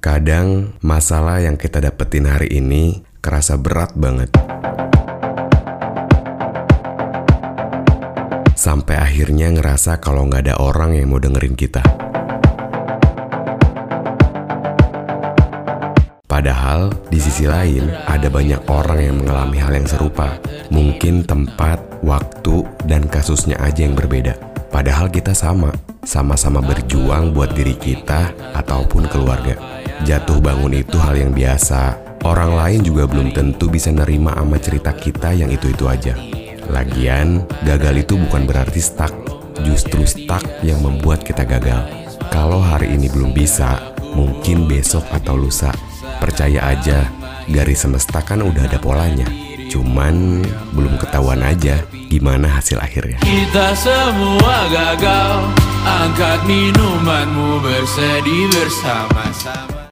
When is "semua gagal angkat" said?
53.76-56.44